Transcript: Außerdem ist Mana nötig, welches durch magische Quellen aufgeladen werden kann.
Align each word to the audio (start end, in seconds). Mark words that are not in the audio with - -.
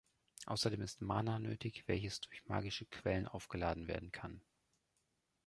Außerdem 0.47 0.81
ist 0.81 1.01
Mana 1.03 1.37
nötig, 1.37 1.83
welches 1.85 2.21
durch 2.21 2.43
magische 2.47 2.87
Quellen 2.87 3.27
aufgeladen 3.27 3.87
werden 3.87 4.11
kann. 4.11 4.41